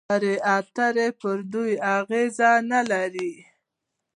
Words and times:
خبرې 0.07 0.35
اترې 0.57 1.07
پر 1.19 1.37
دوی 1.51 1.73
اغېز 1.97 2.35
نلري. 2.69 3.33